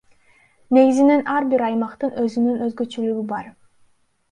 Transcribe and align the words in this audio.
Негизинен 0.77 1.21
ар 1.35 1.45
бир 1.51 1.63
аймактын 1.67 2.15
өзүнүн 2.23 2.67
өзгөчөлүгү 2.71 3.29
бар. 3.37 3.55